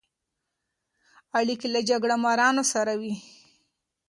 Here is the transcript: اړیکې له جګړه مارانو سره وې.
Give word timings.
اړیکې 1.37 1.67
له 1.75 1.81
جګړه 1.89 2.15
مارانو 2.23 2.63
سره 2.73 2.93
وې. 3.01 3.13